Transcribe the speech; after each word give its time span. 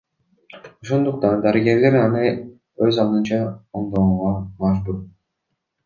Ошондуктан 0.85 1.41
дарыгерлер 1.43 1.99
аны 2.05 2.25
өз 2.87 2.99
алдынча 3.05 3.41
оңдогонго 3.45 4.37
мажбур. 4.65 5.03